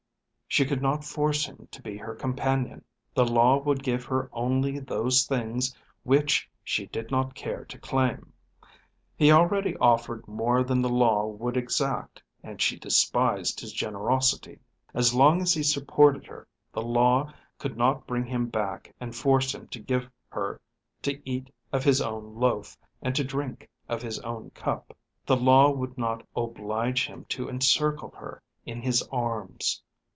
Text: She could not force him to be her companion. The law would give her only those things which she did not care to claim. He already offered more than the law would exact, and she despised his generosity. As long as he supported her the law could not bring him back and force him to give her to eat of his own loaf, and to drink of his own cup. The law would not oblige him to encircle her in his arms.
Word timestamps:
She 0.53 0.65
could 0.65 0.81
not 0.81 1.05
force 1.05 1.45
him 1.45 1.69
to 1.71 1.81
be 1.81 1.95
her 1.95 2.13
companion. 2.13 2.83
The 3.13 3.23
law 3.25 3.57
would 3.59 3.81
give 3.81 4.03
her 4.03 4.29
only 4.33 4.79
those 4.79 5.23
things 5.23 5.73
which 6.03 6.49
she 6.61 6.87
did 6.87 7.09
not 7.09 7.33
care 7.35 7.63
to 7.63 7.79
claim. 7.79 8.33
He 9.15 9.31
already 9.31 9.77
offered 9.77 10.27
more 10.27 10.61
than 10.61 10.81
the 10.81 10.89
law 10.89 11.25
would 11.25 11.55
exact, 11.55 12.21
and 12.43 12.61
she 12.61 12.77
despised 12.77 13.61
his 13.61 13.71
generosity. 13.71 14.59
As 14.93 15.13
long 15.13 15.41
as 15.41 15.53
he 15.53 15.63
supported 15.63 16.25
her 16.25 16.45
the 16.73 16.81
law 16.81 17.33
could 17.57 17.77
not 17.77 18.05
bring 18.05 18.25
him 18.25 18.47
back 18.47 18.93
and 18.99 19.15
force 19.15 19.55
him 19.55 19.69
to 19.69 19.79
give 19.79 20.09
her 20.27 20.59
to 21.03 21.21
eat 21.23 21.49
of 21.71 21.85
his 21.85 22.01
own 22.01 22.35
loaf, 22.35 22.77
and 23.01 23.15
to 23.15 23.23
drink 23.23 23.69
of 23.87 24.01
his 24.01 24.19
own 24.19 24.49
cup. 24.49 24.93
The 25.25 25.37
law 25.37 25.71
would 25.71 25.97
not 25.97 26.27
oblige 26.35 27.05
him 27.07 27.23
to 27.29 27.47
encircle 27.47 28.09
her 28.09 28.43
in 28.65 28.81
his 28.81 29.01
arms. 29.13 29.81